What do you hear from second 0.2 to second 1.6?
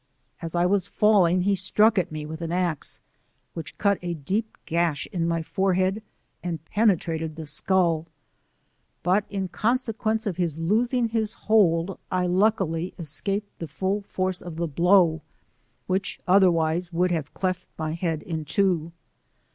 As 1 was falling, he